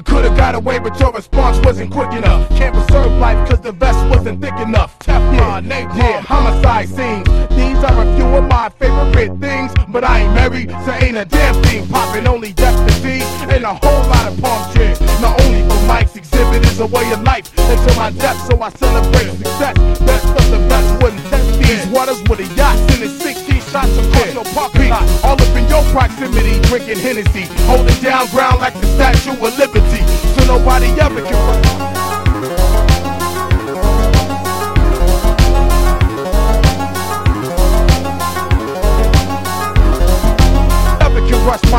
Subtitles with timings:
[0.00, 2.48] got away, but your response wasn't quick enough.
[2.50, 4.98] Can't preserve life cause the vest wasn't thick enough.
[5.00, 7.28] Teflon, yeah, yeah, homicide scenes.
[7.50, 11.24] These are a few of my favorite things, but I ain't married, so ain't a
[11.24, 12.26] damn thing popping.
[12.26, 15.00] Only death disease and a whole lot of palm trees.
[15.20, 18.70] Not only for Mike's Xzibit is a way of life until my death, so I
[18.70, 19.76] celebrate success.
[20.00, 24.34] Best of the best wouldn't test these waters with a yacht, sending 16 shots across
[24.34, 24.92] your parking.
[25.24, 29.56] All up in your proximity, drinking Hennessy, holding down ground like the Statue of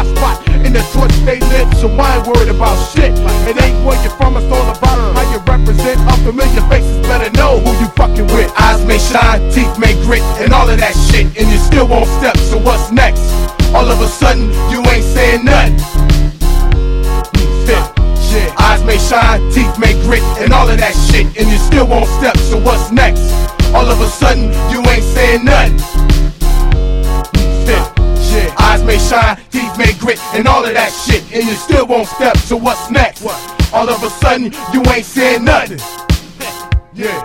[0.04, 3.12] my spot in the torch they lit, so I ain't worried about shit.
[3.48, 6.00] It ain't where you're from, it's all about how you represent.
[6.12, 8.52] Unfamiliar faces better know who you fucking with.
[8.60, 12.08] Eyes may shine, teeth may grit, and all of that shit, and you still won't
[12.20, 12.38] step.
[12.38, 13.24] So what's next?
[13.74, 15.80] All of a sudden, you ain't saying nothing.
[18.58, 22.08] Eyes may shine, teeth may grit, and all of that shit, and you still won't
[22.18, 22.36] step.
[22.38, 23.32] So what's next?
[23.76, 25.78] All of a sudden, you ain't saying nothing.
[28.34, 28.50] Shit.
[28.60, 32.08] Eyes may shine, teeth may grit, and all of that shit, and you still won't
[32.08, 32.38] step.
[32.38, 33.22] So what's next?
[33.22, 33.38] What?
[33.74, 35.80] All of a sudden, you ain't saying nothing.
[36.96, 37.24] Yeah.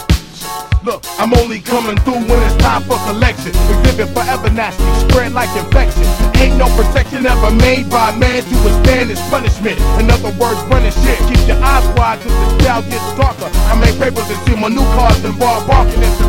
[0.83, 3.53] Look, I'm only coming through when it's time for collection.
[3.53, 6.05] Xzibit forever nasty, spread like infection.
[6.41, 9.77] Ain't no protection ever made by man to withstand this punishment.
[10.01, 11.19] In other words, running shit.
[11.29, 13.51] Keep your eyes wide cause the style gets darker.
[13.69, 16.01] I make papers and see my new cars and bar barking.
[16.01, 16.28] If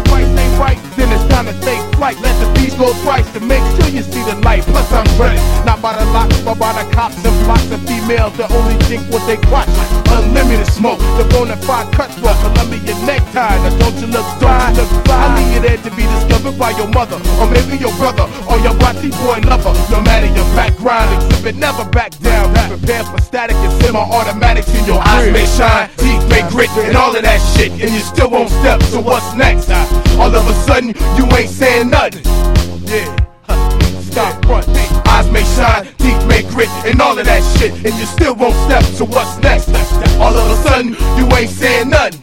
[2.00, 2.18] flight.
[2.24, 4.64] Let the beast go twice to make sure you see the light.
[4.64, 5.38] Plus I'm ready,
[5.68, 9.04] not by the locks, but by the cops and blocks of females that only think
[9.12, 9.68] what they watch.
[10.08, 13.60] Unlimited smoke, the bona fide cutthroat, Columbia necktie.
[13.60, 14.74] Now don't you look fine?
[14.80, 15.20] Look fine.
[15.20, 18.58] I leave you there to be discovered by your mother, or maybe your brother, or
[18.64, 19.76] your Wati boy lover.
[19.92, 22.56] No matter your background, Xzibit never back down.
[22.56, 25.92] Be prepared for static and semi-automatics in your eyes may shine,
[26.42, 28.82] may grit, and all of that shit, and you still won't step.
[28.84, 29.70] So what's next?
[30.18, 32.24] All of a sudden, you ain't saying nothing.
[32.86, 33.16] Yeah.
[34.02, 34.68] Stop front.
[35.08, 38.56] Eyes may shine, teeth may grit, and all of that shit, and you still won't
[38.66, 38.84] step.
[38.84, 39.70] So what's next?
[40.20, 42.22] All of a sudden, you ain't saying nothing.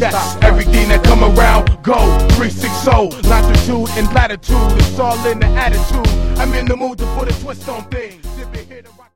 [0.00, 1.98] Yes, everything that come around, go
[2.34, 4.56] 360, latitude and latitude.
[4.78, 6.08] It's all in the attitude.
[6.38, 8.24] I'm in the mood to put a twist on things.